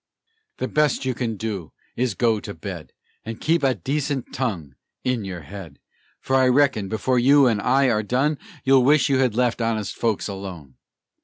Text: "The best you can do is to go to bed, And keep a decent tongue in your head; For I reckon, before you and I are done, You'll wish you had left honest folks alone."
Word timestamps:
"The 0.57 0.67
best 0.67 1.05
you 1.05 1.13
can 1.13 1.37
do 1.37 1.73
is 1.95 2.13
to 2.13 2.17
go 2.17 2.39
to 2.39 2.55
bed, 2.55 2.91
And 3.23 3.39
keep 3.39 3.61
a 3.61 3.75
decent 3.75 4.33
tongue 4.33 4.73
in 5.03 5.25
your 5.25 5.41
head; 5.41 5.77
For 6.19 6.35
I 6.35 6.47
reckon, 6.47 6.89
before 6.89 7.19
you 7.19 7.45
and 7.45 7.61
I 7.61 7.87
are 7.91 8.01
done, 8.01 8.39
You'll 8.63 8.83
wish 8.83 9.09
you 9.09 9.19
had 9.19 9.35
left 9.35 9.61
honest 9.61 9.95
folks 9.95 10.27
alone." 10.27 10.73